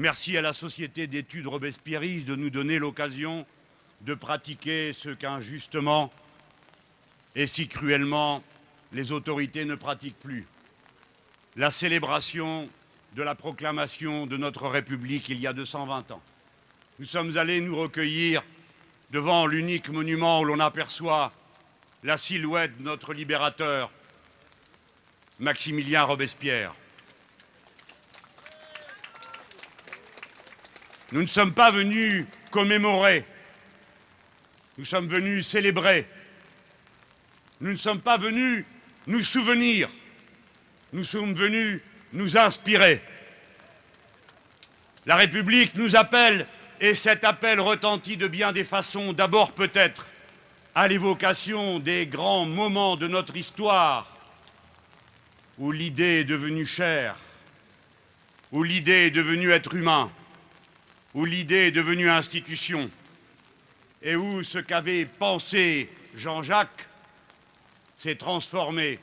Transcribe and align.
Merci 0.00 0.38
à 0.38 0.40
la 0.40 0.54
Société 0.54 1.06
d'études 1.06 1.46
Robespierris 1.46 2.24
de 2.24 2.34
nous 2.34 2.48
donner 2.48 2.78
l'occasion 2.78 3.44
de 4.00 4.14
pratiquer 4.14 4.94
ce 4.94 5.10
qu'injustement 5.10 6.10
et 7.34 7.46
si 7.46 7.68
cruellement 7.68 8.42
les 8.92 9.12
autorités 9.12 9.66
ne 9.66 9.74
pratiquent 9.74 10.18
plus. 10.18 10.46
La 11.54 11.70
célébration 11.70 12.66
de 13.14 13.22
la 13.22 13.34
proclamation 13.34 14.26
de 14.26 14.38
notre 14.38 14.68
République 14.68 15.28
il 15.28 15.38
y 15.38 15.46
a 15.46 15.52
220 15.52 16.12
ans. 16.12 16.22
Nous 16.98 17.04
sommes 17.04 17.36
allés 17.36 17.60
nous 17.60 17.76
recueillir 17.76 18.42
devant 19.10 19.46
l'unique 19.46 19.90
monument 19.90 20.40
où 20.40 20.44
l'on 20.44 20.60
aperçoit 20.60 21.30
la 22.04 22.16
silhouette 22.16 22.74
de 22.78 22.84
notre 22.84 23.12
libérateur, 23.12 23.92
Maximilien 25.40 26.04
Robespierre. 26.04 26.74
Nous 31.12 31.22
ne 31.22 31.26
sommes 31.26 31.52
pas 31.52 31.70
venus 31.70 32.24
commémorer, 32.50 33.24
nous 34.78 34.84
sommes 34.84 35.08
venus 35.08 35.46
célébrer. 35.46 36.06
Nous 37.60 37.72
ne 37.72 37.76
sommes 37.76 38.00
pas 38.00 38.16
venus 38.16 38.64
nous 39.06 39.22
souvenir, 39.22 39.88
nous 40.92 41.04
sommes 41.04 41.34
venus 41.34 41.80
nous 42.12 42.38
inspirer. 42.38 43.02
La 45.04 45.16
République 45.16 45.74
nous 45.74 45.96
appelle 45.96 46.46
et 46.80 46.94
cet 46.94 47.24
appel 47.24 47.60
retentit 47.60 48.16
de 48.16 48.28
bien 48.28 48.52
des 48.52 48.64
façons. 48.64 49.12
D'abord 49.12 49.52
peut-être 49.52 50.08
à 50.74 50.88
l'évocation 50.88 51.78
des 51.78 52.06
grands 52.06 52.46
moments 52.46 52.96
de 52.96 53.08
notre 53.08 53.36
histoire 53.36 54.16
où 55.58 55.72
l'idée 55.72 56.20
est 56.20 56.24
devenue 56.24 56.64
chère, 56.64 57.16
où 58.52 58.62
l'idée 58.62 59.06
est 59.06 59.10
devenue 59.10 59.50
être 59.50 59.74
humain, 59.74 60.10
où 61.14 61.24
l'idée 61.24 61.68
est 61.68 61.72
devenue 61.72 62.08
institution, 62.08 62.90
et 64.02 64.16
où 64.16 64.42
ce 64.42 64.58
qu'avait 64.58 65.06
pensé 65.06 65.90
Jean-Jacques 66.14 66.86
s'est 67.98 68.16
transformé 68.16 68.98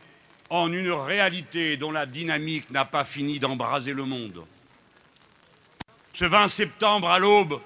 en 0.49 0.71
une 0.71 0.91
réalité 0.91 1.77
dont 1.77 1.91
la 1.91 2.05
dynamique 2.05 2.69
n'a 2.71 2.85
pas 2.85 3.03
fini 3.03 3.39
d'embraser 3.39 3.93
le 3.93 4.03
monde. 4.03 4.45
Ce 6.13 6.25
20 6.25 6.47
septembre 6.47 7.09
à 7.09 7.19
l'aube, 7.19 7.61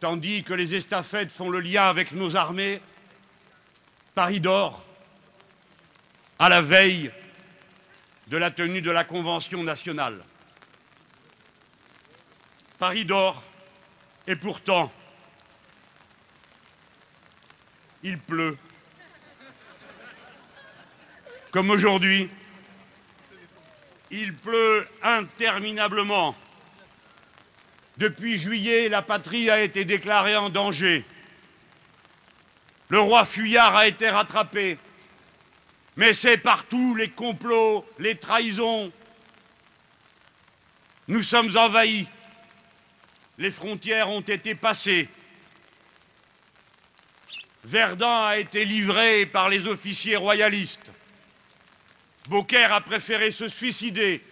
tandis 0.00 0.42
que 0.42 0.52
les 0.52 0.74
estafettes 0.74 1.32
font 1.32 1.48
le 1.48 1.60
lien 1.60 1.88
avec 1.88 2.12
nos 2.12 2.36
armées, 2.36 2.80
Paris 4.14 4.40
dort 4.40 4.84
à 6.38 6.48
la 6.48 6.60
veille 6.60 7.10
de 8.28 8.36
la 8.36 8.50
tenue 8.50 8.82
de 8.82 8.90
la 8.90 9.04
Convention 9.04 9.62
nationale. 9.62 10.22
Paris 12.78 13.04
dort 13.04 13.42
et 14.26 14.36
pourtant, 14.36 14.92
il 18.02 18.18
pleut. 18.18 18.58
Comme 21.50 21.70
aujourd'hui, 21.70 22.28
il 24.10 24.34
pleut 24.34 24.86
interminablement. 25.02 26.36
Depuis 27.96 28.36
juillet, 28.36 28.88
la 28.90 29.00
patrie 29.00 29.48
a 29.48 29.62
été 29.62 29.84
déclarée 29.84 30.36
en 30.36 30.50
danger. 30.50 31.04
Le 32.88 33.00
roi 33.00 33.24
Fuyard 33.24 33.74
a 33.74 33.86
été 33.86 34.10
rattrapé. 34.10 34.76
Mais 35.96 36.12
c'est 36.12 36.36
partout 36.36 36.94
les 36.94 37.08
complots, 37.08 37.86
les 37.98 38.16
trahisons. 38.16 38.92
Nous 41.08 41.22
sommes 41.22 41.56
envahis. 41.56 42.06
Les 43.38 43.50
frontières 43.50 44.08
ont 44.08 44.22
été 44.22 44.54
passées. 44.54 45.08
Verdun 47.64 48.26
a 48.26 48.38
été 48.38 48.64
livré 48.64 49.26
par 49.26 49.48
les 49.48 49.66
officiers 49.66 50.16
royalistes. 50.16 50.90
Beaucaire 52.28 52.72
a 52.72 52.80
préféré 52.80 53.30
se 53.30 53.48
suicider 53.48 54.22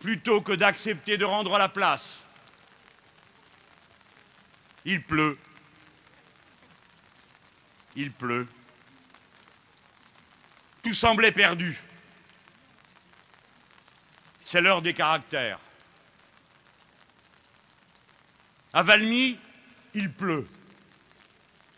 plutôt 0.00 0.40
que 0.40 0.52
d'accepter 0.52 1.16
de 1.16 1.24
rendre 1.24 1.56
la 1.58 1.68
place. 1.68 2.22
Il 4.84 5.02
pleut. 5.02 5.38
Il 7.96 8.12
pleut. 8.12 8.46
Tout 10.82 10.94
semblait 10.94 11.32
perdu. 11.32 11.78
C'est 14.42 14.60
l'heure 14.60 14.82
des 14.82 14.92
caractères. 14.92 15.58
À 18.74 18.82
Valmy, 18.82 19.38
il 19.94 20.10
pleut. 20.10 20.48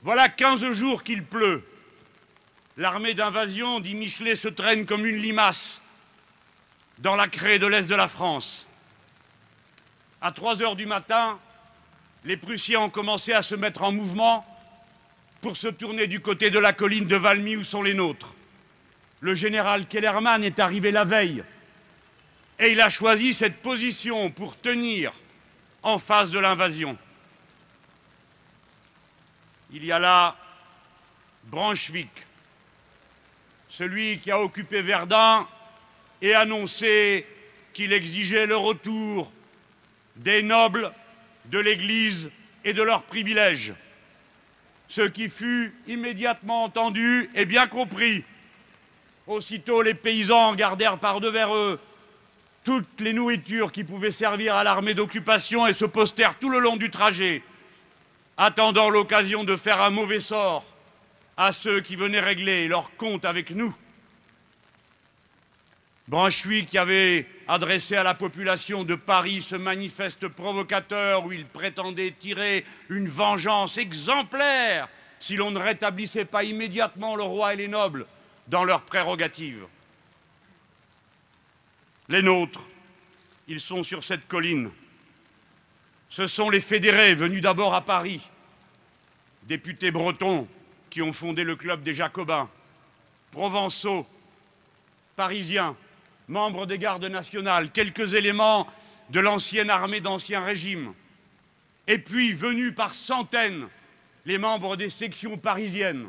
Voilà 0.02 0.30
15 0.30 0.72
jours 0.72 1.04
qu'il 1.04 1.22
pleut. 1.22 1.62
L'armée 2.78 3.12
d'invasion, 3.12 3.80
dit 3.80 3.94
Michelet, 3.94 4.34
se 4.34 4.48
traîne 4.48 4.86
comme 4.86 5.04
une 5.04 5.18
limace 5.18 5.82
dans 6.98 7.14
la 7.14 7.28
craie 7.28 7.58
de 7.58 7.66
l'Est 7.66 7.86
de 7.86 7.94
la 7.94 8.08
France. 8.08 8.66
À 10.22 10.32
3 10.32 10.62
heures 10.62 10.74
du 10.74 10.86
matin, 10.86 11.38
les 12.24 12.38
Prussiens 12.38 12.80
ont 12.80 12.90
commencé 12.90 13.34
à 13.34 13.42
se 13.42 13.54
mettre 13.54 13.82
en 13.82 13.92
mouvement 13.92 14.46
pour 15.42 15.58
se 15.58 15.68
tourner 15.68 16.06
du 16.06 16.20
côté 16.20 16.50
de 16.50 16.58
la 16.58 16.72
colline 16.72 17.06
de 17.06 17.16
Valmy 17.16 17.56
où 17.56 17.64
sont 17.64 17.82
les 17.82 17.92
nôtres. 17.92 18.32
Le 19.20 19.34
général 19.34 19.86
Kellermann 19.86 20.42
est 20.42 20.60
arrivé 20.60 20.92
la 20.92 21.04
veille 21.04 21.44
et 22.58 22.72
il 22.72 22.80
a 22.80 22.88
choisi 22.88 23.34
cette 23.34 23.60
position 23.60 24.30
pour 24.30 24.58
tenir 24.58 25.12
en 25.86 26.00
face 26.00 26.32
de 26.32 26.40
l'invasion. 26.40 26.98
Il 29.72 29.84
y 29.84 29.92
a 29.92 30.00
là 30.00 30.36
Brunswick, 31.44 32.10
celui 33.68 34.18
qui 34.18 34.32
a 34.32 34.40
occupé 34.40 34.82
Verdun 34.82 35.46
et 36.20 36.34
annoncé 36.34 37.24
qu'il 37.72 37.92
exigeait 37.92 38.46
le 38.46 38.56
retour 38.56 39.30
des 40.16 40.42
nobles 40.42 40.92
de 41.44 41.60
l'Église 41.60 42.30
et 42.64 42.72
de 42.72 42.82
leurs 42.82 43.04
privilèges. 43.04 43.72
Ce 44.88 45.02
qui 45.02 45.28
fut 45.28 45.72
immédiatement 45.86 46.64
entendu 46.64 47.30
et 47.36 47.44
bien 47.44 47.68
compris. 47.68 48.24
Aussitôt, 49.28 49.82
les 49.82 49.94
paysans 49.94 50.56
gardèrent 50.56 50.98
par 50.98 51.20
devers 51.20 51.54
eux 51.54 51.78
toutes 52.66 53.00
les 53.00 53.12
nourritures 53.12 53.70
qui 53.70 53.84
pouvaient 53.84 54.10
servir 54.10 54.56
à 54.56 54.64
l'armée 54.64 54.92
d'occupation 54.92 55.68
et 55.68 55.72
se 55.72 55.84
postèrent 55.84 56.36
tout 56.36 56.50
le 56.50 56.58
long 56.58 56.76
du 56.76 56.90
trajet, 56.90 57.44
attendant 58.36 58.90
l'occasion 58.90 59.44
de 59.44 59.54
faire 59.54 59.80
un 59.80 59.90
mauvais 59.90 60.18
sort 60.18 60.64
à 61.36 61.52
ceux 61.52 61.80
qui 61.80 61.94
venaient 61.94 62.18
régler 62.18 62.66
leur 62.66 62.90
compte 62.96 63.24
avec 63.24 63.52
nous. 63.52 63.72
Branchuy, 66.08 66.66
qui 66.66 66.76
avait 66.76 67.28
adressé 67.46 67.94
à 67.94 68.02
la 68.02 68.14
population 68.14 68.82
de 68.82 68.96
Paris 68.96 69.42
ce 69.42 69.54
manifeste 69.54 70.26
provocateur 70.26 71.24
où 71.24 71.30
il 71.30 71.46
prétendait 71.46 72.14
tirer 72.18 72.64
une 72.88 73.08
vengeance 73.08 73.78
exemplaire 73.78 74.88
si 75.20 75.36
l'on 75.36 75.52
ne 75.52 75.60
rétablissait 75.60 76.24
pas 76.24 76.42
immédiatement 76.42 77.14
le 77.14 77.22
roi 77.22 77.54
et 77.54 77.58
les 77.58 77.68
nobles 77.68 78.06
dans 78.48 78.64
leurs 78.64 78.82
prérogatives. 78.82 79.66
Les 82.08 82.22
nôtres, 82.22 82.62
ils 83.48 83.60
sont 83.60 83.82
sur 83.82 84.04
cette 84.04 84.28
colline. 84.28 84.70
Ce 86.08 86.26
sont 86.26 86.50
les 86.50 86.60
fédérés 86.60 87.14
venus 87.14 87.42
d'abord 87.42 87.74
à 87.74 87.84
Paris, 87.84 88.22
députés 89.44 89.90
bretons 89.90 90.46
qui 90.88 91.02
ont 91.02 91.12
fondé 91.12 91.42
le 91.42 91.56
club 91.56 91.82
des 91.82 91.94
Jacobins, 91.94 92.48
provençaux, 93.32 94.06
parisiens, 95.16 95.76
membres 96.28 96.66
des 96.66 96.78
gardes 96.78 97.04
nationales, 97.04 97.70
quelques 97.70 98.14
éléments 98.14 98.66
de 99.10 99.20
l'ancienne 99.20 99.70
armée 99.70 100.00
d'Ancien 100.00 100.44
Régime, 100.44 100.92
et 101.86 101.98
puis 101.98 102.32
venus 102.32 102.74
par 102.74 102.94
centaines 102.94 103.68
les 104.24 104.38
membres 104.38 104.76
des 104.76 104.90
sections 104.90 105.38
parisiennes, 105.38 106.08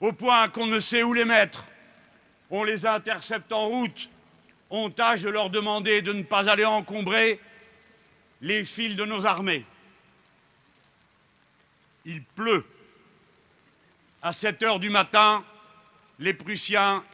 au 0.00 0.12
point 0.12 0.48
qu'on 0.48 0.66
ne 0.66 0.80
sait 0.80 1.02
où 1.02 1.12
les 1.12 1.24
mettre. 1.24 1.64
On 2.50 2.64
les 2.64 2.86
intercepte 2.86 3.52
en 3.52 3.68
route, 3.68 4.08
on 4.70 4.90
tâche 4.90 5.22
de 5.22 5.28
leur 5.28 5.50
demander 5.50 6.02
de 6.02 6.12
ne 6.12 6.22
pas 6.22 6.48
aller 6.48 6.64
encombrer 6.64 7.40
les 8.40 8.64
fils 8.64 8.96
de 8.96 9.04
nos 9.04 9.26
armées. 9.26 9.64
Il 12.04 12.22
pleut. 12.22 12.64
À 14.22 14.32
7 14.32 14.62
heures 14.62 14.80
du 14.80 14.90
matin, 14.90 15.44
les 16.18 16.34
Prussiens 16.34 17.04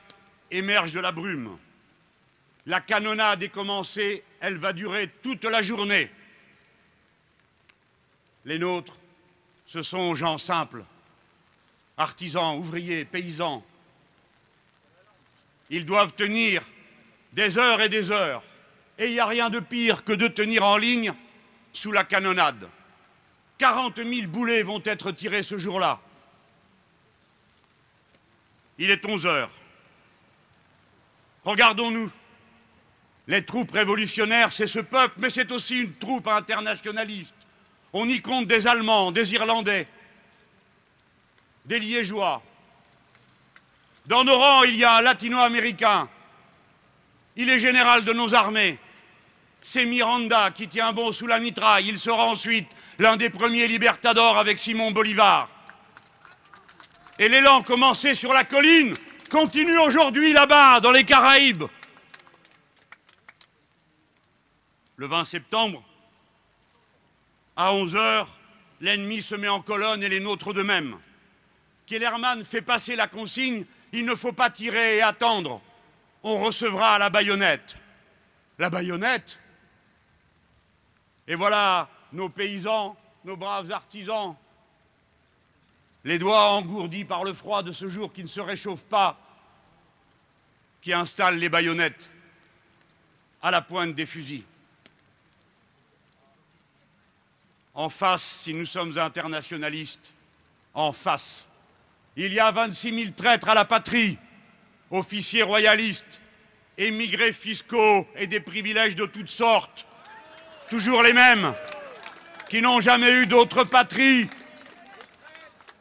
émerge 0.50 0.93
de 0.93 1.00
la 1.00 1.12
brume. 1.12 1.56
La 2.67 2.81
canonnade 2.81 3.43
est 3.43 3.49
commencée, 3.49 4.23
elle 4.40 4.56
va 4.56 4.73
durer 4.73 5.08
toute 5.23 5.44
la 5.44 5.62
journée. 5.62 6.11
Les 8.44 8.58
nôtres, 8.58 8.96
ce 9.67 9.82
sont 9.82 10.14
gens 10.14 10.38
simples, 10.38 10.85
artisans, 11.96 12.56
ouvriers, 12.56 13.05
paysans. 13.05 13.64
Ils 15.72 15.86
doivent 15.86 16.12
tenir 16.12 16.62
des 17.32 17.56
heures 17.56 17.80
et 17.80 17.88
des 17.88 18.10
heures. 18.10 18.42
Et 18.98 19.06
il 19.06 19.12
n'y 19.12 19.20
a 19.20 19.26
rien 19.26 19.48
de 19.48 19.58
pire 19.58 20.04
que 20.04 20.12
de 20.12 20.28
tenir 20.28 20.64
en 20.64 20.76
ligne 20.76 21.14
sous 21.72 21.90
la 21.90 22.04
canonnade. 22.04 22.69
40 23.56 23.96
000 23.96 24.28
boulets 24.28 24.62
vont 24.62 24.82
être 24.84 25.10
tirés 25.12 25.42
ce 25.42 25.56
jour-là. 25.56 25.98
Il 28.78 28.90
est 28.90 29.04
11 29.04 29.24
heures. 29.24 29.50
Regardons-nous. 31.44 32.10
Les 33.28 33.42
troupes 33.44 33.70
révolutionnaires, 33.70 34.52
c'est 34.52 34.66
ce 34.66 34.80
peuple, 34.80 35.14
mais 35.18 35.30
c'est 35.30 35.52
aussi 35.52 35.80
une 35.80 35.94
troupe 35.94 36.26
internationaliste. 36.26 37.34
On 37.94 38.06
y 38.08 38.20
compte 38.20 38.46
des 38.46 38.66
Allemands, 38.66 39.10
des 39.10 39.32
Irlandais, 39.32 39.86
des 41.64 41.78
Liégeois. 41.78 42.42
Dans 44.06 44.25
nos 44.25 44.37
rangs, 44.37 44.64
il 44.64 44.76
y 44.76 44.84
a 44.84 44.96
un 44.96 45.02
latino-américain. 45.02 46.08
Il 47.37 47.49
est 47.49 47.58
général 47.58 48.04
de 48.04 48.12
nos 48.12 48.34
armées. 48.34 48.78
C'est 49.62 49.87
Miranda 49.87 50.50
qui 50.50 50.66
tient 50.66 50.93
bon 50.93 51.12
sous 51.12 51.26
la 51.26 51.38
mitraille. 51.38 51.88
Il 51.88 51.99
sera 51.99 52.25
ensuite 52.26 52.69
l'un 52.99 53.16
des 53.16 53.31
premiers 53.31 53.69
libertadors 53.69 54.38
avec 54.38 54.58
Simon 54.58 54.90
Bolivar. 54.90 55.49
Et 57.19 57.28
l'élan 57.28 57.62
commencé 57.62 58.14
sur 58.14 58.32
la 58.32 58.44
colline 58.44 58.96
continue 59.31 59.78
aujourd'hui 59.78 60.32
là-bas, 60.32 60.81
dans 60.81 60.90
les 60.90 61.04
Caraïbes. 61.04 61.64
Le 64.96 65.06
20 65.06 65.25
septembre, 65.25 65.82
à 67.56 67.72
11 67.72 67.94
heures, 67.94 68.28
l'ennemi 68.81 69.22
se 69.22 69.34
met 69.34 69.49
en 69.49 69.60
colonne 69.60 70.02
et 70.02 70.08
les 70.08 70.20
nôtres 70.20 70.52
de 70.52 70.62
même. 70.62 70.99
Kellerman 71.87 72.44
fait 72.44 72.62
passer 72.62 72.96
la 72.96 73.06
consigne 73.06 73.64
il 73.92 74.04
ne 74.06 74.14
faut 74.14 74.32
pas 74.32 74.50
tirer 74.50 74.96
et 74.96 75.02
attendre. 75.02 75.60
On 76.22 76.40
recevra 76.40 76.98
la 76.98 77.10
baïonnette. 77.10 77.76
La 78.58 78.70
baïonnette 78.70 79.38
Et 81.26 81.34
voilà 81.34 81.88
nos 82.12 82.28
paysans, 82.28 82.96
nos 83.24 83.36
braves 83.36 83.70
artisans, 83.70 84.36
les 86.04 86.18
doigts 86.18 86.50
engourdis 86.50 87.04
par 87.04 87.24
le 87.24 87.32
froid 87.32 87.62
de 87.62 87.72
ce 87.72 87.88
jour 87.88 88.12
qui 88.12 88.22
ne 88.22 88.28
se 88.28 88.40
réchauffe 88.40 88.82
pas, 88.84 89.18
qui 90.80 90.92
installent 90.92 91.38
les 91.38 91.48
baïonnettes 91.48 92.10
à 93.40 93.50
la 93.50 93.62
pointe 93.62 93.94
des 93.94 94.06
fusils. 94.06 94.44
En 97.74 97.88
face, 97.88 98.22
si 98.22 98.52
nous 98.52 98.66
sommes 98.66 98.98
internationalistes, 98.98 100.12
en 100.74 100.92
face, 100.92 101.46
il 102.17 102.32
y 102.32 102.41
a 102.41 102.50
26 102.50 102.94
000 102.94 103.11
traîtres 103.12 103.49
à 103.49 103.55
la 103.55 103.64
patrie, 103.64 104.19
officiers 104.91 105.43
royalistes, 105.43 106.20
émigrés 106.76 107.32
fiscaux 107.32 108.06
et 108.17 108.26
des 108.26 108.41
privilèges 108.41 108.97
de 108.97 109.06
toutes 109.06 109.29
sortes, 109.29 109.87
toujours 110.69 111.03
les 111.03 111.12
mêmes, 111.12 111.55
qui 112.49 112.61
n'ont 112.61 112.81
jamais 112.81 113.11
eu 113.23 113.26
d'autre 113.26 113.64
patrie 113.64 114.29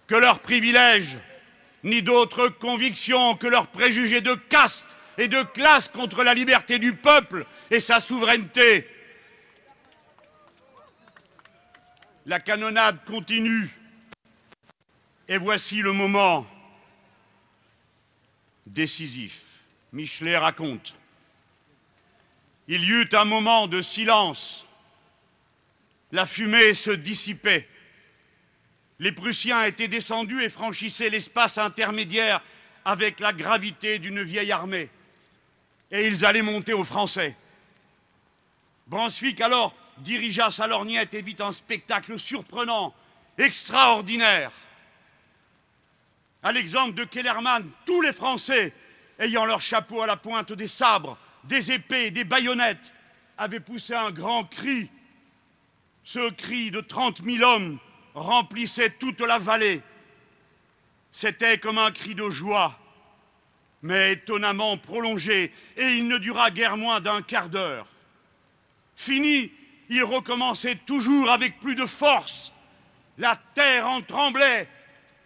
que 0.08 0.16
leurs 0.16 0.40
privilèges, 0.40 1.18
ni 1.84 2.02
d'autres 2.02 2.48
convictions 2.48 3.36
que 3.36 3.48
leurs 3.48 3.68
préjugés 3.68 4.22
de 4.22 4.36
caste 4.36 4.98
et 5.18 5.28
de 5.28 5.42
classe 5.42 5.88
contre 5.88 6.24
la 6.24 6.34
liberté 6.34 6.80
du 6.80 6.94
peuple 6.94 7.46
et 7.70 7.80
sa 7.80 8.00
souveraineté. 8.00 8.88
La 12.26 12.40
canonnade 12.40 12.98
continue. 13.06 13.70
Et 15.32 15.38
voici 15.38 15.82
le 15.82 15.94
moment 15.94 16.46
décisif. 18.66 19.42
Michelet 19.94 20.38
raconte. 20.38 20.94
Il 22.68 22.84
y 22.84 22.90
eut 22.90 23.10
un 23.14 23.24
moment 23.24 23.68
de 23.68 23.82
silence. 23.82 24.66
La 26.12 26.26
fumée 26.26 26.74
se 26.74 26.92
dissipait. 26.92 27.66
Les 29.00 29.14
Prussiens 29.14 29.64
étaient 29.64 29.88
descendus 29.88 30.44
et 30.44 30.50
franchissaient 30.50 31.10
l'espace 31.10 31.58
intermédiaire 31.58 32.42
avec 32.84 33.22
la 33.22 33.32
gravité 33.32 34.00
d'une 34.00 34.24
vieille 34.24 34.52
armée. 34.52 34.90
Et 35.92 36.08
ils 36.08 36.26
allaient 36.26 36.42
monter 36.42 36.74
aux 36.74 36.84
Français. 36.84 37.38
Brunswick 38.86 39.40
alors 39.40 39.74
dirigea 40.00 40.52
sa 40.52 40.68
lorgnette 40.68 41.14
et 41.14 41.22
vit 41.22 41.38
un 41.40 41.54
spectacle 41.54 42.20
surprenant, 42.20 42.94
extraordinaire. 43.38 44.52
À 46.44 46.52
l'exemple 46.52 46.96
de 46.96 47.04
Kellerman, 47.04 47.70
tous 47.86 48.02
les 48.02 48.14
Français, 48.14 48.74
ayant 49.20 49.46
leur 49.46 49.62
chapeau 49.62 50.02
à 50.02 50.08
la 50.08 50.18
pointe 50.18 50.54
des 50.54 50.68
sabres, 50.68 51.18
des 51.44 51.72
épées, 51.72 52.10
des 52.10 52.24
baïonnettes, 52.24 52.94
avaient 53.38 53.60
poussé 53.60 53.94
un 53.94 54.12
grand 54.12 54.46
cri. 54.46 54.90
Ce 56.04 56.32
cri 56.32 56.72
de 56.72 56.82
trente 56.82 57.22
mille 57.22 57.44
hommes 57.44 57.78
remplissait 58.16 58.90
toute 58.90 59.22
la 59.22 59.38
vallée. 59.38 59.82
C'était 61.12 61.60
comme 61.60 61.78
un 61.78 61.92
cri 61.92 62.16
de 62.16 62.30
joie, 62.30 62.80
mais 63.84 64.14
étonnamment 64.14 64.78
prolongé, 64.78 65.52
et 65.78 65.88
il 65.96 66.08
ne 66.08 66.18
dura 66.18 66.50
guère 66.50 66.78
moins 66.78 67.02
d'un 67.02 67.22
quart 67.22 67.50
d'heure. 67.50 67.88
Fini, 68.96 69.52
il 69.90 70.04
recommençait 70.04 70.76
toujours 70.76 71.30
avec 71.30 71.60
plus 71.60 71.76
de 71.76 71.86
force. 71.86 72.52
La 73.18 73.36
terre 73.54 73.88
en 73.88 74.02
tremblait. 74.02 74.68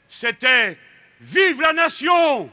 C'était 0.08 0.78
Vive 1.22 1.62
la 1.62 1.74
nation 1.74 2.52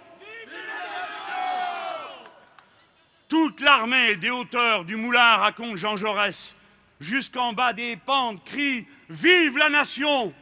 Toute 3.29 3.61
l'armée 3.61 4.17
des 4.17 4.31
hauteurs 4.31 4.85
du 4.85 4.97
moulin, 4.97 5.37
raconte 5.37 5.77
Jean 5.77 5.97
Jaurès, 5.97 6.55
jusqu'en 7.01 7.53
bas 7.53 7.73
des 7.73 7.97
pentes, 7.97 8.45
crie 8.45 8.87
Vive 9.09 9.59
la 9.59 9.69
nation 9.69 10.33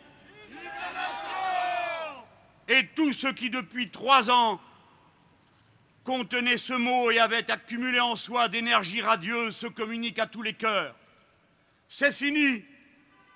Et 2.69 2.87
tout 2.95 3.13
ce 3.13 3.29
qui, 3.29 3.49
depuis 3.49 3.91
trois 3.91 4.31
ans, 4.31 4.61
contenait 6.05 6.59
ce 6.59 6.73
mot 6.73 7.11
et 7.11 7.19
avait 7.19 7.51
accumulé 7.51 8.01
en 8.01 8.17
soi 8.17 8.49
d'énergie 8.49 9.01
radieuse 9.01 9.57
se 9.57 9.67
communique 9.67 10.19
à 10.19 10.27
tous 10.27 10.43
les 10.43 10.55
cœurs. 10.55 10.95
C'est 11.89 12.13
fini. 12.13 12.65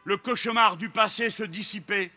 Le 0.05 0.17
cauchemar 0.17 0.77
du 0.77 0.91
passé 0.91 1.31
se 1.31 1.43
dissipait. 1.43 2.11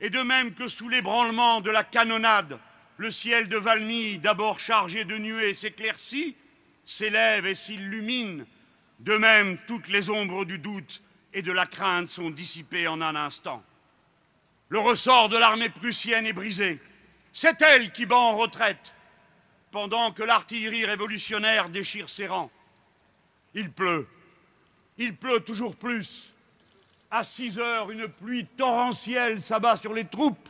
Et 0.00 0.10
de 0.10 0.20
même 0.20 0.54
que 0.54 0.68
sous 0.68 0.88
l'ébranlement 0.88 1.60
de 1.60 1.70
la 1.70 1.84
canonnade, 1.84 2.58
le 2.98 3.10
ciel 3.10 3.48
de 3.48 3.56
Valmy, 3.56 4.18
d'abord 4.18 4.60
chargé 4.60 5.04
de 5.04 5.16
nuées, 5.16 5.54
s'éclaircit, 5.54 6.36
s'élève 6.84 7.46
et 7.46 7.54
s'illumine, 7.54 8.46
de 9.00 9.16
même 9.16 9.58
toutes 9.66 9.88
les 9.88 10.08
ombres 10.10 10.44
du 10.44 10.58
doute 10.58 11.02
et 11.32 11.42
de 11.42 11.52
la 11.52 11.66
crainte 11.66 12.08
sont 12.08 12.30
dissipées 12.30 12.88
en 12.88 13.00
un 13.00 13.16
instant. 13.16 13.62
Le 14.68 14.78
ressort 14.78 15.28
de 15.28 15.36
l'armée 15.36 15.68
prussienne 15.68 16.26
est 16.26 16.32
brisé. 16.32 16.80
C'est 17.32 17.60
elle 17.62 17.92
qui 17.92 18.06
bat 18.06 18.16
en 18.16 18.36
retraite, 18.36 18.94
pendant 19.70 20.12
que 20.12 20.22
l'artillerie 20.22 20.86
révolutionnaire 20.86 21.68
déchire 21.68 22.08
ses 22.08 22.26
rangs. 22.26 22.50
Il 23.54 23.70
pleut. 23.70 24.08
Il 24.98 25.14
pleut 25.14 25.40
toujours 25.40 25.76
plus. 25.76 26.32
À 27.10 27.22
6 27.22 27.58
heures, 27.58 27.90
une 27.90 28.08
pluie 28.08 28.46
torrentielle 28.56 29.42
s'abat 29.42 29.76
sur 29.76 29.92
les 29.92 30.04
troupes. 30.04 30.48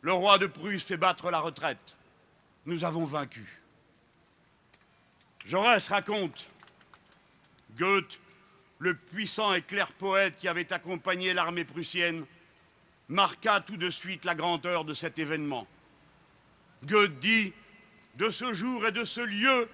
Le 0.00 0.12
roi 0.12 0.38
de 0.38 0.46
Prusse 0.46 0.84
fait 0.84 0.96
battre 0.96 1.30
la 1.30 1.40
retraite. 1.40 1.96
Nous 2.64 2.84
avons 2.84 3.04
vaincu. 3.04 3.60
Jaurès 5.44 5.88
raconte 5.88 6.48
Goethe, 7.76 8.18
le 8.78 8.94
puissant 8.94 9.52
et 9.52 9.62
clair 9.62 9.92
poète 9.92 10.36
qui 10.38 10.48
avait 10.48 10.72
accompagné 10.72 11.34
l'armée 11.34 11.64
prussienne, 11.64 12.24
marqua 13.08 13.60
tout 13.60 13.76
de 13.76 13.90
suite 13.90 14.24
la 14.24 14.34
grandeur 14.34 14.84
de 14.84 14.94
cet 14.94 15.18
événement. 15.18 15.66
Goethe 16.84 17.18
dit 17.20 17.52
De 18.14 18.30
ce 18.30 18.54
jour 18.54 18.86
et 18.86 18.92
de 18.92 19.04
ce 19.04 19.20
lieu 19.20 19.68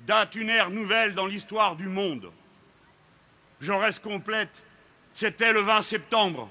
date 0.00 0.36
une 0.36 0.50
ère 0.50 0.70
nouvelle 0.70 1.14
dans 1.14 1.26
l'histoire 1.26 1.74
du 1.74 1.88
monde. 1.88 2.30
Jaurès 3.60 3.98
complète 3.98 4.62
c'était 5.18 5.52
le 5.52 5.62
20 5.62 5.82
septembre. 5.82 6.48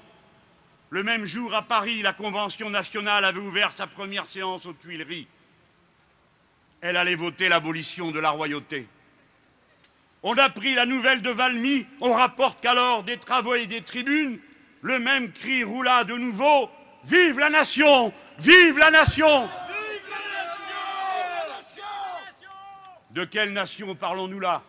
Le 0.90 1.02
même 1.02 1.24
jour, 1.24 1.54
à 1.54 1.62
Paris, 1.62 2.02
la 2.02 2.12
Convention 2.12 2.68
nationale 2.68 3.24
avait 3.24 3.40
ouvert 3.40 3.72
sa 3.72 3.86
première 3.86 4.26
séance 4.26 4.66
aux 4.66 4.74
Tuileries. 4.74 5.26
Elle 6.82 6.98
allait 6.98 7.14
voter 7.14 7.48
l'abolition 7.48 8.10
de 8.10 8.20
la 8.20 8.28
royauté. 8.28 8.86
On 10.22 10.36
a 10.36 10.50
pris 10.50 10.74
la 10.74 10.84
nouvelle 10.84 11.22
de 11.22 11.30
Valmy, 11.30 11.86
on 12.02 12.12
rapporte 12.12 12.60
qu'alors 12.60 13.04
des 13.04 13.16
travaux 13.16 13.54
et 13.54 13.66
des 13.66 13.80
tribunes, 13.80 14.38
le 14.82 14.98
même 14.98 15.32
cri 15.32 15.64
roula 15.64 16.04
de 16.04 16.14
nouveau 16.14 16.70
Vive 17.04 17.38
la 17.38 17.48
nation 17.48 18.12
Vive 18.38 18.76
la 18.76 18.90
nation 18.90 19.44
Vive 19.44 20.10
la 20.10 21.54
nation 21.54 21.86
De 23.12 23.24
quelle 23.24 23.54
nation 23.54 23.94
parlons-nous 23.94 24.40
là? 24.40 24.62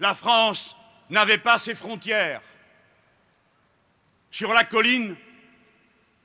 La 0.00 0.12
France 0.12 0.76
n'avait 1.10 1.38
pas 1.38 1.58
ses 1.58 1.74
frontières. 1.74 2.40
Sur 4.30 4.52
la 4.52 4.64
colline, 4.64 5.16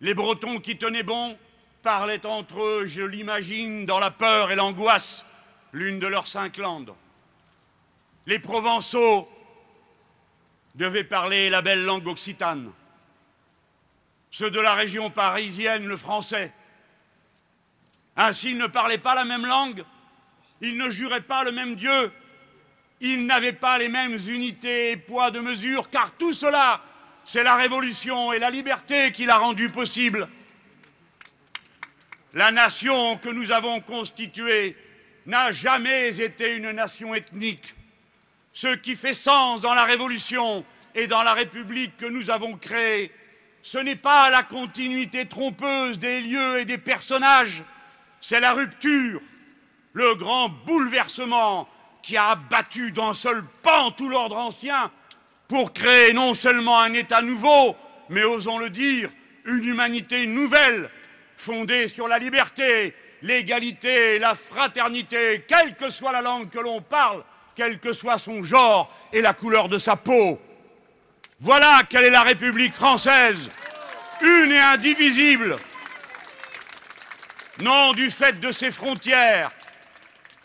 les 0.01 0.13
Bretons 0.13 0.59
qui 0.59 0.77
tenaient 0.77 1.03
bon 1.03 1.37
parlaient 1.81 2.25
entre 2.25 2.61
eux, 2.61 2.85
je 2.85 3.01
l'imagine, 3.01 3.85
dans 3.85 3.99
la 3.99 4.11
peur 4.11 4.51
et 4.51 4.55
l'angoisse, 4.55 5.25
l'une 5.71 5.99
de 5.99 6.07
leurs 6.07 6.27
cinq 6.27 6.57
landes. 6.57 6.93
Les 8.25 8.39
Provençaux 8.39 9.29
devaient 10.75 11.03
parler 11.03 11.49
la 11.49 11.61
belle 11.61 11.83
langue 11.83 12.07
occitane. 12.07 12.71
Ceux 14.31 14.51
de 14.51 14.59
la 14.59 14.73
région 14.73 15.09
parisienne, 15.09 15.85
le 15.85 15.97
français. 15.97 16.51
Ainsi, 18.17 18.51
ils 18.51 18.57
ne 18.57 18.67
parlaient 18.67 18.97
pas 18.97 19.15
la 19.15 19.25
même 19.25 19.45
langue, 19.45 19.83
ils 20.61 20.77
ne 20.77 20.89
juraient 20.89 21.21
pas 21.21 21.43
le 21.43 21.51
même 21.51 21.75
Dieu, 21.75 22.11
ils 23.01 23.25
n'avaient 23.25 23.53
pas 23.53 23.77
les 23.77 23.89
mêmes 23.89 24.19
unités 24.27 24.91
et 24.91 24.97
poids 24.97 25.31
de 25.31 25.39
mesure, 25.39 25.89
car 25.89 26.11
tout 26.11 26.33
cela, 26.33 26.81
c'est 27.25 27.43
la 27.43 27.55
révolution 27.55 28.33
et 28.33 28.39
la 28.39 28.49
liberté 28.49 29.11
qui 29.11 29.25
l'a 29.25 29.37
rendu 29.37 29.69
possible. 29.69 30.27
La 32.33 32.51
nation 32.51 33.17
que 33.17 33.29
nous 33.29 33.51
avons 33.51 33.79
constituée 33.79 34.75
n'a 35.25 35.51
jamais 35.51 36.19
été 36.19 36.55
une 36.55 36.71
nation 36.71 37.15
ethnique. 37.15 37.73
Ce 38.53 38.75
qui 38.75 38.95
fait 38.95 39.13
sens 39.13 39.61
dans 39.61 39.73
la 39.73 39.83
Révolution 39.83 40.65
et 40.93 41.07
dans 41.07 41.23
la 41.23 41.33
République 41.33 41.97
que 41.97 42.05
nous 42.05 42.29
avons 42.29 42.57
créée, 42.57 43.11
ce 43.63 43.77
n'est 43.77 43.95
pas 43.95 44.29
la 44.29 44.43
continuité 44.43 45.25
trompeuse 45.25 45.97
des 45.97 46.21
lieux 46.21 46.59
et 46.59 46.65
des 46.65 46.77
personnages, 46.77 47.63
c'est 48.21 48.39
la 48.39 48.53
rupture, 48.53 49.21
le 49.93 50.15
grand 50.15 50.49
bouleversement 50.49 51.67
qui 52.05 52.17
a 52.17 52.29
abattu 52.29 52.91
d'un 52.91 53.15
seul 53.15 53.43
pan 53.63 53.89
tout 53.89 54.07
l'ordre 54.07 54.37
ancien 54.37 54.91
pour 55.47 55.73
créer 55.73 56.13
non 56.13 56.35
seulement 56.35 56.79
un 56.79 56.93
État 56.93 57.21
nouveau, 57.21 57.75
mais 58.09 58.23
osons 58.23 58.59
le 58.59 58.69
dire, 58.69 59.09
une 59.45 59.65
humanité 59.65 60.27
nouvelle 60.27 60.91
fondée 61.35 61.87
sur 61.87 62.07
la 62.07 62.19
liberté, 62.19 62.93
l'égalité, 63.23 64.19
la 64.19 64.35
fraternité, 64.35 65.45
quelle 65.47 65.75
que 65.75 65.89
soit 65.89 66.11
la 66.11 66.21
langue 66.21 66.49
que 66.49 66.59
l'on 66.59 66.79
parle, 66.79 67.23
quel 67.55 67.79
que 67.79 67.91
soit 67.91 68.19
son 68.19 68.43
genre 68.43 68.93
et 69.11 69.21
la 69.21 69.33
couleur 69.33 69.67
de 69.67 69.79
sa 69.79 69.95
peau. 69.95 70.39
Voilà 71.39 71.81
quelle 71.89 72.05
est 72.05 72.11
la 72.11 72.23
République 72.23 72.73
française, 72.73 73.49
une 74.21 74.51
et 74.51 74.59
indivisible, 74.59 75.55
non 77.61 77.93
du 77.93 78.11
fait 78.11 78.39
de 78.39 78.51
ses 78.51 78.71
frontières, 78.71 79.51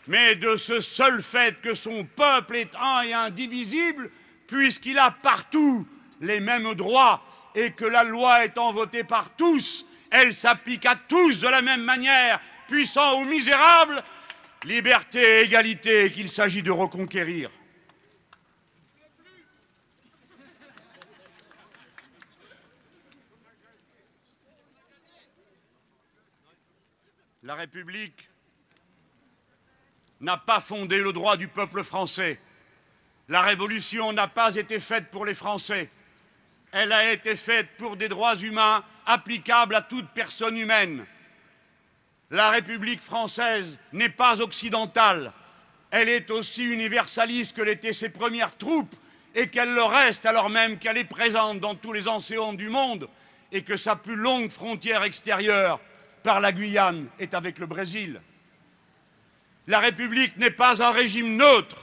mais 0.07 0.35
de 0.35 0.57
ce 0.57 0.81
seul 0.81 1.21
fait 1.21 1.61
que 1.61 1.73
son 1.73 2.05
peuple 2.05 2.55
est 2.55 2.75
un 2.75 3.01
et 3.01 3.13
indivisible, 3.13 4.09
puisqu'il 4.47 4.97
a 4.97 5.11
partout 5.11 5.87
les 6.19 6.39
mêmes 6.39 6.73
droits 6.73 7.23
et 7.55 7.71
que 7.71 7.85
la 7.85 8.03
loi 8.03 8.45
étant 8.45 8.73
votée 8.73 9.03
par 9.03 9.35
tous, 9.35 9.85
elle 10.09 10.33
s'applique 10.33 10.85
à 10.85 10.95
tous 10.95 11.39
de 11.39 11.47
la 11.47 11.61
même 11.61 11.83
manière, 11.83 12.39
puissants 12.67 13.21
ou 13.21 13.25
misérables, 13.25 14.03
liberté 14.65 15.19
et 15.19 15.43
égalité 15.43 16.11
qu'il 16.11 16.29
s'agit 16.29 16.63
de 16.63 16.71
reconquérir. 16.71 17.49
La 27.43 27.55
République 27.55 28.30
n'a 30.21 30.37
pas 30.37 30.59
fondé 30.59 31.01
le 31.01 31.13
droit 31.13 31.37
du 31.37 31.47
peuple 31.47 31.83
français. 31.83 32.39
La 33.27 33.41
Révolution 33.41 34.13
n'a 34.13 34.27
pas 34.27 34.55
été 34.55 34.79
faite 34.79 35.11
pour 35.11 35.25
les 35.25 35.33
Français 35.33 35.89
elle 36.71 36.93
a 36.93 37.11
été 37.11 37.35
faite 37.35 37.67
pour 37.77 37.97
des 37.97 38.07
droits 38.07 38.35
humains 38.35 38.83
applicables 39.05 39.75
à 39.75 39.81
toute 39.81 40.09
personne 40.09 40.57
humaine. 40.57 41.05
La 42.29 42.49
République 42.49 43.01
française 43.01 43.77
n'est 43.91 44.09
pas 44.09 44.39
occidentale, 44.39 45.33
elle 45.91 46.07
est 46.07 46.31
aussi 46.31 46.63
universaliste 46.63 47.55
que 47.55 47.61
l'étaient 47.61 47.91
ses 47.91 48.09
premières 48.09 48.57
troupes 48.57 48.95
et 49.35 49.47
qu'elle 49.47 49.73
le 49.73 49.83
reste 49.83 50.25
alors 50.25 50.49
même 50.49 50.77
qu'elle 50.77 50.97
est 50.97 51.03
présente 51.03 51.59
dans 51.59 51.75
tous 51.75 51.91
les 51.91 52.07
océans 52.07 52.53
du 52.53 52.69
monde 52.69 53.09
et 53.51 53.63
que 53.63 53.75
sa 53.75 53.97
plus 53.97 54.15
longue 54.15 54.49
frontière 54.49 55.03
extérieure 55.03 55.81
par 56.23 56.39
la 56.39 56.53
Guyane 56.53 57.07
est 57.19 57.33
avec 57.33 57.59
le 57.59 57.65
Brésil. 57.65 58.21
La 59.67 59.79
République 59.79 60.37
n'est 60.37 60.51
pas 60.51 60.83
un 60.83 60.91
régime 60.91 61.35
neutre, 61.35 61.77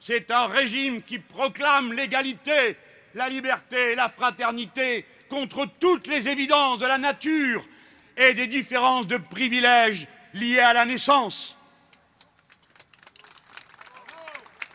c'est 0.00 0.30
un 0.30 0.46
régime 0.46 1.02
qui 1.02 1.18
proclame 1.18 1.92
l'égalité 1.92 2.76
la 3.14 3.28
liberté 3.28 3.92
et 3.92 3.94
la 3.94 4.08
fraternité 4.08 5.04
contre 5.28 5.66
toutes 5.80 6.06
les 6.06 6.28
évidences 6.28 6.78
de 6.78 6.86
la 6.86 6.98
nature 6.98 7.64
et 8.16 8.34
des 8.34 8.46
différences 8.46 9.06
de 9.06 9.16
privilèges 9.16 10.06
liées 10.34 10.60
à 10.60 10.72
la 10.72 10.84
naissance. 10.84 11.56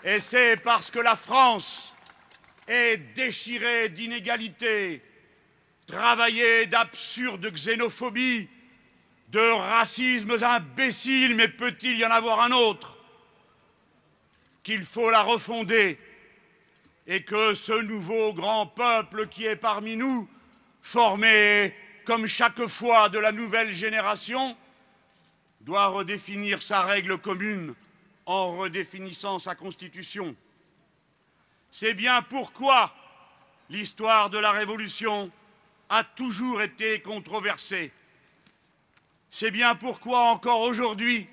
Et 0.04 0.20
c'est 0.20 0.58
parce 0.58 0.92
que 0.92 1.00
la 1.00 1.16
France 1.16 1.96
est 2.68 2.98
déchirée 3.16 3.90
d'inégalités, 3.90 5.02
travaillée 5.88 6.68
d'absurdes 6.68 7.52
xénophobies, 7.54 8.50
de 9.36 9.51
racismes 9.51 10.38
imbéciles, 10.42 11.36
mais 11.36 11.50
peut-il 11.50 11.98
y 11.98 12.06
en 12.06 12.10
avoir 12.10 12.39
un 12.39 12.54
autre, 12.54 12.96
qu'il 14.63 14.86
faut 14.86 15.10
la 15.10 15.24
refonder 15.24 16.00
et 17.06 17.22
que 17.24 17.54
ce 17.54 17.74
nouveau 17.74 18.34
grand 18.34 18.65
peuple 18.65 19.27
qui 19.27 19.46
est 19.46 19.58
parmi 19.58 19.98
nous, 19.98 20.30
formé 20.82 21.75
comme 22.06 22.27
chaque 22.27 22.65
fois 22.68 23.10
de 23.10 23.20
la 23.20 23.34
nouvelle 23.34 23.74
génération, 23.74 24.56
doit 25.60 25.88
redéfinir 25.88 26.62
sa 26.62 26.84
règle 26.84 27.18
commune 27.18 27.75
en 28.25 28.56
redéfinissant 28.56 29.39
sa 29.39 29.54
constitution. 29.54 30.34
C'est 31.72 31.94
bien 31.94 32.22
pourquoi 32.22 32.96
l'histoire 33.70 34.30
de 34.30 34.38
la 34.38 34.51
Révolution 34.51 35.30
a 35.89 36.06
toujours 36.06 36.62
été 36.62 37.01
controversée. 37.01 37.92
C'est 39.29 39.51
bien 39.51 39.75
pourquoi 39.75 40.32
encore 40.32 40.62
aujourd'hui 40.62 41.27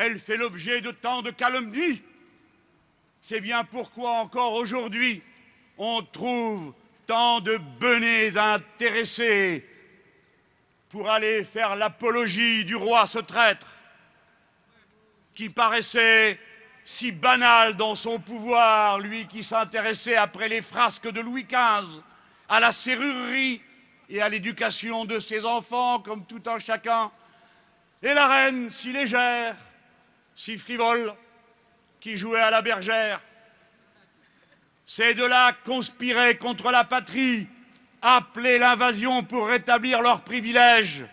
elle 0.00 0.20
fait 0.20 0.36
l'objet 0.36 0.80
de 0.80 0.92
tant 0.92 1.22
de 1.22 1.32
calomnies. 1.32 2.00
C'est 3.20 3.40
bien 3.40 3.64
pourquoi 3.64 4.12
encore 4.20 4.52
aujourd'hui, 4.52 5.22
on 5.76 6.04
trouve 6.04 6.72
tant 7.08 7.40
de 7.40 7.58
benets 7.80 8.38
intéressés 8.38 9.66
pour 10.88 11.10
aller 11.10 11.42
faire 11.42 11.74
l'apologie 11.74 12.64
du 12.64 12.76
roi 12.76 13.08
ce 13.08 13.18
traître, 13.18 13.66
qui 15.34 15.48
paraissait 15.48 16.38
si 16.84 17.10
banal 17.10 17.74
dans 17.74 17.96
son 17.96 18.20
pouvoir, 18.20 19.00
lui 19.00 19.26
qui 19.26 19.42
s'intéressait 19.42 20.14
après 20.14 20.48
les 20.48 20.62
frasques 20.62 21.10
de 21.10 21.20
Louis 21.20 21.44
XV 21.44 22.00
à 22.48 22.60
la 22.60 22.70
serrurerie 22.70 23.60
et 24.08 24.22
à 24.22 24.28
l'éducation 24.28 25.04
de 25.04 25.20
ses 25.20 25.44
enfants 25.44 26.00
comme 26.00 26.24
tout 26.24 26.42
un 26.46 26.58
chacun, 26.58 27.10
et 28.02 28.14
la 28.14 28.26
reine 28.26 28.70
si 28.70 28.92
légère, 28.92 29.56
si 30.34 30.56
frivole, 30.56 31.14
qui 32.00 32.16
jouaient 32.16 32.40
à 32.40 32.50
la 32.50 32.62
bergère. 32.62 33.20
Ces 34.86 35.14
deux-là 35.14 35.52
conspiraient 35.64 36.36
contre 36.36 36.70
la 36.70 36.84
patrie, 36.84 37.46
appelaient 38.00 38.58
l'invasion 38.58 39.22
pour 39.24 39.48
rétablir 39.48 40.00
leurs 40.00 40.22
privilèges, 40.22 41.04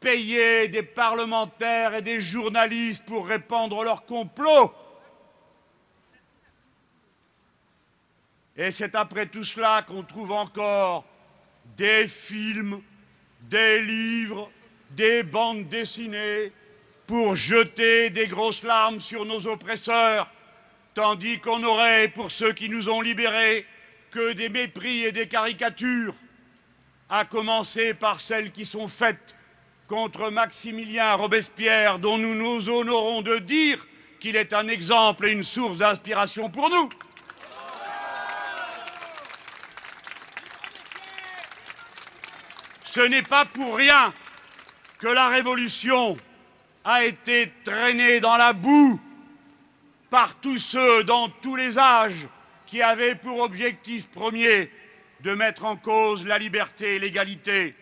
payaient 0.00 0.68
des 0.68 0.82
parlementaires 0.82 1.94
et 1.94 2.02
des 2.02 2.20
journalistes 2.20 3.04
pour 3.04 3.26
répandre 3.26 3.84
leurs 3.84 4.06
complots. 4.06 4.72
Et 8.60 8.72
c'est 8.72 8.96
après 8.96 9.26
tout 9.26 9.44
cela 9.44 9.84
qu'on 9.86 10.02
trouve 10.02 10.32
encore 10.32 11.04
des 11.76 12.08
films, 12.08 12.82
des 13.42 13.80
livres, 13.80 14.50
des 14.90 15.22
bandes 15.22 15.68
dessinées, 15.68 16.52
pour 17.06 17.36
jeter 17.36 18.10
des 18.10 18.26
grosses 18.26 18.64
larmes 18.64 19.00
sur 19.00 19.24
nos 19.24 19.46
oppresseurs, 19.46 20.28
tandis 20.92 21.38
qu'on 21.38 21.60
n'aurait, 21.60 22.08
pour 22.08 22.32
ceux 22.32 22.52
qui 22.52 22.68
nous 22.68 22.88
ont 22.88 23.00
libérés, 23.00 23.64
que 24.10 24.32
des 24.32 24.48
mépris 24.48 25.04
et 25.04 25.12
des 25.12 25.28
caricatures, 25.28 26.14
à 27.08 27.24
commencer 27.24 27.94
par 27.94 28.20
celles 28.20 28.50
qui 28.50 28.64
sont 28.64 28.88
faites 28.88 29.36
contre 29.86 30.30
Maximilien 30.30 31.14
Robespierre, 31.14 32.00
dont 32.00 32.18
nous 32.18 32.34
nous 32.34 32.68
honorons 32.68 33.22
de 33.22 33.38
dire 33.38 33.86
qu'il 34.18 34.34
est 34.34 34.52
un 34.52 34.66
exemple 34.66 35.26
et 35.28 35.32
une 35.32 35.44
source 35.44 35.78
d'inspiration 35.78 36.50
pour 36.50 36.68
nous. 36.70 36.90
Ce 42.98 43.04
n'est 43.04 43.22
pas 43.22 43.44
pour 43.44 43.76
rien 43.76 44.12
que 44.98 45.06
la 45.06 45.28
Révolution 45.28 46.16
a 46.84 47.04
été 47.04 47.48
traîné 47.62 48.18
dans 48.18 48.36
la 48.36 48.52
boue 48.52 49.00
par 50.10 50.34
tous 50.40 50.58
ceux 50.58 51.04
dans 51.04 51.28
tous 51.28 51.54
les 51.54 51.78
âges 51.78 52.26
qui 52.66 52.82
avaient 52.82 53.14
pour 53.14 53.38
objectif 53.38 54.08
premier 54.08 54.68
de 55.20 55.32
mettre 55.32 55.64
en 55.64 55.76
cause 55.76 56.26
la 56.26 56.38
liberté 56.38 56.96
et 56.96 56.98
l'égalité. 56.98 57.76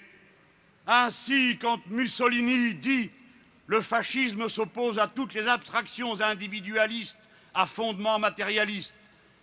Ainsi, 0.86 1.56
quand 1.58 1.80
Mussolini 1.86 2.74
dit 2.74 3.10
Le 3.68 3.80
fascisme 3.80 4.50
s'oppose 4.50 4.98
à 4.98 5.08
toutes 5.08 5.32
les 5.32 5.48
abstractions 5.48 6.20
individualistes 6.20 7.26
à 7.54 7.64
fondement 7.64 8.18
matérialiste. 8.18 8.92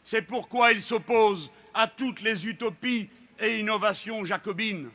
C'est 0.04 0.22
pourquoi 0.22 0.72
il 0.72 0.84
s'oppose 0.84 1.52
à 1.74 1.88
toutes 1.88 2.22
les 2.22 2.46
utopies 2.46 3.10
et 3.40 3.60
innovations 3.60 4.24
jacobines. 4.24 4.92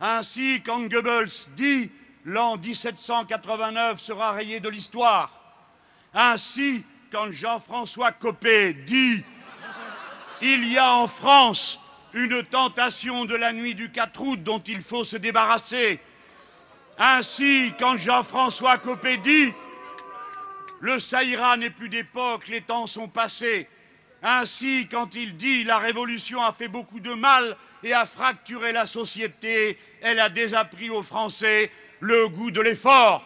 Ainsi, 0.00 0.62
quand 0.62 0.88
Goebbels 0.88 1.48
dit 1.56 1.90
l'an 2.24 2.56
1789 2.56 4.00
sera 4.00 4.32
rayé 4.32 4.58
de 4.58 4.68
l'histoire, 4.68 5.30
ainsi, 6.14 6.84
quand 7.12 7.30
Jean-François 7.30 8.12
Copé 8.12 8.72
dit 8.72 9.22
il 10.42 10.66
y 10.72 10.78
a 10.78 10.94
en 10.94 11.06
France 11.06 11.80
une 12.14 12.42
tentation 12.42 13.26
de 13.26 13.34
la 13.34 13.52
nuit 13.52 13.74
du 13.74 13.92
4 13.92 14.20
août 14.22 14.42
dont 14.42 14.60
il 14.60 14.80
faut 14.80 15.04
se 15.04 15.18
débarrasser, 15.18 16.00
ainsi, 16.98 17.74
quand 17.78 17.98
Jean-François 17.98 18.78
Copé 18.78 19.18
dit 19.18 19.52
le 20.80 20.98
Saïra 20.98 21.58
n'est 21.58 21.70
plus 21.70 21.90
d'époque, 21.90 22.48
les 22.48 22.62
temps 22.62 22.86
sont 22.86 23.08
passés, 23.08 23.68
ainsi, 24.22 24.86
quand 24.90 25.14
il 25.14 25.36
dit 25.36 25.64
la 25.64 25.78
révolution 25.78 26.42
a 26.42 26.52
fait 26.52 26.68
beaucoup 26.68 27.00
de 27.00 27.14
mal 27.14 27.56
et 27.82 27.92
a 27.92 28.04
fracturé 28.04 28.72
la 28.72 28.86
société, 28.86 29.78
elle 30.02 30.20
a 30.20 30.28
désappris 30.28 30.90
aux 30.90 31.02
Français 31.02 31.70
le 32.00 32.28
goût 32.28 32.50
de 32.50 32.60
l'effort. 32.60 33.24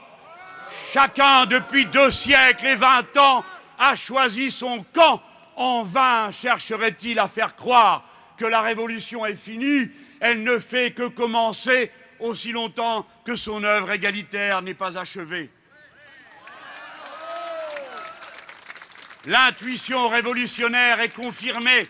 Chacun, 0.93 1.47
depuis 1.47 1.87
deux 1.87 2.11
siècles 2.11 2.67
et 2.67 2.77
vingt 2.77 3.17
ans, 3.17 3.45
a 3.79 3.97
choisi 3.97 4.51
son 4.51 4.85
camp. 4.95 5.21
En 5.57 5.85
vain 5.85 6.31
chercherait-il 6.33 7.19
à 7.19 7.29
faire 7.29 7.55
croire 7.55 8.05
que 8.37 8.45
la 8.45 8.61
révolution 8.61 9.25
est 9.25 9.37
finie. 9.37 9.89
Elle 10.21 10.43
ne 10.43 10.59
fait 10.59 10.93
que 10.93 11.07
commencer 11.07 11.91
aussi 12.19 12.53
longtemps 12.53 13.07
que 13.25 13.37
son 13.37 13.63
œuvre 13.63 13.93
égalitaire 13.93 14.63
n'est 14.63 14.75
pas 14.75 14.99
achevée. 14.99 15.51
L'intuition 19.27 20.09
révolutionnaire 20.09 21.01
est 21.01 21.15
confirmée. 21.15 21.89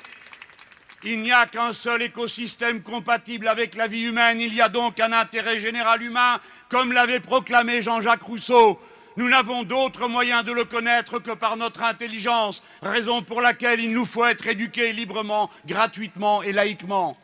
Il 1.03 1.21
n'y 1.21 1.33
a 1.33 1.47
qu'un 1.47 1.73
seul 1.73 2.03
écosystème 2.03 2.81
compatible 2.81 3.49
avec 3.49 3.75
la 3.75 3.88
vie 3.88 4.05
humaine. 4.05 4.41
Il 4.41 4.55
y 4.55 4.61
a 4.61 4.69
donc 4.69 5.00
un 5.00 5.12
intérêt 5.12 5.59
général 5.59 6.03
humain, 6.03 6.41
comme 6.69 6.93
l'avait 6.93 7.19
proclamé 7.19 7.83
Jean-Jacques 7.83 8.23
Rousseau. 8.23 8.81
Nous 9.17 9.29
n'avons 9.29 9.64
d'autre 9.64 10.07
moyen 10.09 10.45
de 10.45 10.53
le 10.53 10.64
connaître 10.64 11.19
que 11.19 11.33
par 11.33 11.57
notre 11.57 11.83
intelligence, 11.83 12.62
raison 12.83 13.23
pour 13.23 13.41
laquelle 13.41 13.81
il 13.81 13.93
nous 13.93 14.07
faut 14.07 14.25
être 14.25 14.47
éduqués 14.47 14.93
librement, 14.93 15.50
gratuitement 15.67 16.43
et 16.43 16.53
laïquement. 16.53 17.17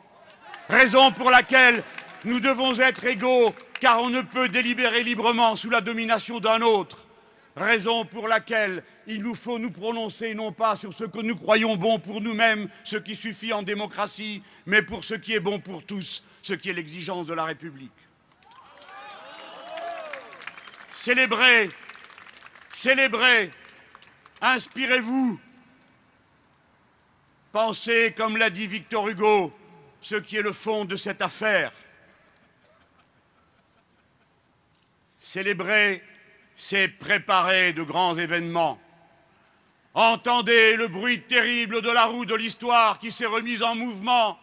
Raison 0.69 1.13
pour 1.13 1.31
laquelle 1.31 1.85
nous 2.25 2.41
devons 2.41 2.79
être 2.81 3.07
égaux, 3.07 3.55
car 3.81 4.03
on 4.03 4.11
ne 4.11 4.23
peut 4.23 4.49
délibérer 4.49 5.05
librement 5.05 5.55
sous 5.55 5.71
la 5.71 5.81
domination 5.81 6.41
d'un 6.41 6.63
autre 6.63 7.07
raison 7.57 8.05
pour 8.05 8.29
laquelle 8.29 8.83
il 9.07 9.23
nous 9.23 9.35
faut 9.35 9.59
nous 9.59 9.71
prononcer 9.71 10.35
non 10.35 10.53
pas 10.53 10.77
sur 10.77 10.95
ce 10.95 11.05
que 11.05 11.21
nous 11.21 11.37
croyons 11.37 11.77
bon 11.77 11.99
pour 11.99 12.21
nous-mêmes, 12.21 12.69
ce 12.85 12.97
qui 12.97 13.17
suffit 13.17 13.53
en 13.53 13.63
démocratie, 13.63 14.43
mais 14.67 14.83
pour 14.83 15.05
ce 15.05 15.15
qui 15.15 15.35
est 15.35 15.41
bon 15.41 15.59
pour 15.59 15.85
tous, 15.85 16.25
ce 16.43 16.55
qui 16.55 16.71
est 16.71 16.75
l'exigence 16.75 17.27
de 17.27 17.35
la 17.35 17.45
République. 17.45 17.91
Célébrez, 20.95 21.71
célébrez, 22.73 23.51
inspirez-vous, 24.41 25.41
pensez, 27.53 28.13
comme 28.17 28.37
l'a 28.37 28.51
dit 28.51 28.67
Victor 28.67 29.09
Hugo, 29.09 29.53
ce 30.03 30.17
qui 30.17 30.37
est 30.37 30.43
le 30.43 30.53
fond 30.53 30.85
de 30.85 30.97
cette 30.97 31.23
affaire. 31.23 31.73
Célébrez 35.19 36.03
c'est 36.63 36.89
préparer 36.89 37.73
de 37.73 37.83
grands 37.83 38.19
événements. 38.19 38.79
Entendez 39.95 40.77
le 40.77 40.89
bruit 40.89 41.23
terrible 41.23 41.81
de 41.81 41.89
la 41.89 42.05
roue 42.05 42.27
de 42.27 42.35
l'histoire 42.35 42.99
qui 42.99 43.11
s'est 43.11 43.25
remise 43.25 43.63
en 43.63 43.75
mouvement 43.75 44.39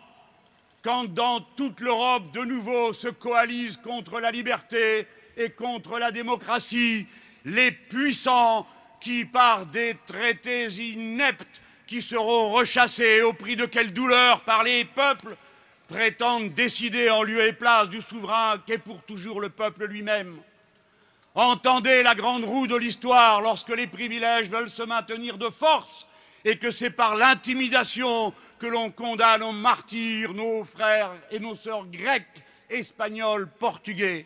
quand 0.82 1.06
dans 1.06 1.42
toute 1.42 1.80
l'Europe 1.80 2.32
de 2.32 2.40
nouveau 2.40 2.92
se 2.92 3.08
coalisent 3.08 3.78
contre 3.78 4.20
la 4.20 4.32
liberté 4.32 5.06
et 5.38 5.52
contre 5.52 6.00
la 6.00 6.12
démocratie 6.12 7.06
les 7.46 7.72
puissants 7.72 8.66
qui, 9.00 9.24
par 9.24 9.68
des 9.68 9.96
traités 10.08 10.70
ineptes 10.70 11.62
qui 11.86 12.02
seront 12.02 12.50
rechassés 12.50 13.22
au 13.22 13.34
prix 13.34 13.56
de 13.56 13.66
quelle 13.66 13.94
douleur 13.94 14.42
par 14.42 14.64
les 14.64 14.86
peuples, 14.86 15.38
prétendent 15.88 16.52
décider 16.56 17.12
en 17.12 17.22
lieu 17.22 17.46
et 17.46 17.54
place 17.54 17.90
du 17.90 18.02
souverain 18.02 18.58
qu'est 18.66 18.80
pour 18.80 19.04
toujours 19.04 19.40
le 19.40 19.50
peuple 19.50 19.86
lui-même. 19.86 20.42
Entendez 21.38 22.02
la 22.02 22.16
grande 22.16 22.46
roue 22.46 22.66
de 22.66 22.76
l'histoire 22.76 23.42
lorsque 23.42 23.70
les 23.70 23.86
privilèges 23.86 24.50
veulent 24.50 24.72
se 24.72 24.82
maintenir 24.82 25.38
de 25.38 25.52
force 25.52 26.08
et 26.44 26.58
que 26.58 26.72
c'est 26.72 26.90
par 26.90 27.16
l'intimidation 27.16 28.34
que 28.58 28.66
l'on 28.66 28.90
condamne 28.90 29.44
au 29.44 29.52
martyr 29.52 30.34
nos 30.34 30.64
frères 30.64 31.12
et 31.30 31.40
nos 31.40 31.56
sœurs 31.56 31.86
grecs, 31.86 32.26
espagnols, 32.72 33.48
portugais, 33.60 34.26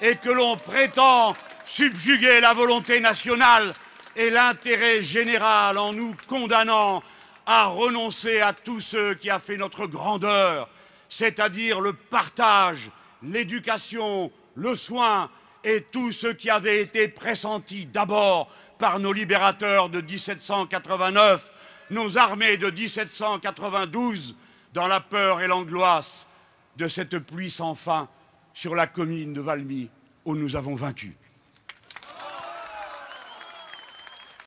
et 0.00 0.16
que 0.16 0.28
l'on 0.28 0.56
prétend 0.56 1.36
subjuguer 1.66 2.40
la 2.40 2.52
volonté 2.52 2.98
nationale 2.98 3.72
et 4.16 4.28
l'intérêt 4.28 5.04
général 5.04 5.78
en 5.78 5.92
nous 5.92 6.16
condamnant 6.26 7.04
à 7.46 7.66
renoncer 7.66 8.40
à 8.40 8.52
tout 8.52 8.80
ce 8.80 9.14
qui 9.14 9.30
a 9.30 9.38
fait 9.38 9.56
notre 9.56 9.86
grandeur, 9.86 10.68
c'est-à-dire 11.08 11.80
le 11.80 11.92
partage, 11.92 12.90
l'éducation, 13.22 14.32
le 14.56 14.74
soin, 14.74 15.30
et 15.64 15.82
tout 15.90 16.12
ce 16.12 16.26
qui 16.28 16.50
avait 16.50 16.80
été 16.80 17.08
pressenti 17.08 17.86
d'abord 17.86 18.48
par 18.78 18.98
nos 18.98 19.12
libérateurs 19.12 19.88
de 19.88 20.00
1789, 20.00 21.52
nos 21.90 22.18
armées 22.18 22.56
de 22.56 22.70
1792, 22.70 24.36
dans 24.72 24.86
la 24.86 25.00
peur 25.00 25.40
et 25.40 25.46
l'angoisse 25.46 26.28
de 26.76 26.88
cette 26.88 27.18
pluie 27.18 27.50
sans 27.50 27.74
fin 27.74 28.08
sur 28.52 28.74
la 28.74 28.86
commune 28.86 29.32
de 29.32 29.40
Valmy 29.40 29.88
où 30.24 30.34
nous 30.34 30.56
avons 30.56 30.74
vaincu. 30.74 31.16